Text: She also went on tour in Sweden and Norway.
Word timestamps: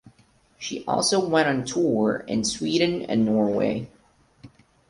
She 0.57 0.83
also 0.87 1.23
went 1.23 1.47
on 1.47 1.63
tour 1.63 2.23
in 2.27 2.43
Sweden 2.43 3.03
and 3.03 3.23
Norway. 3.23 3.87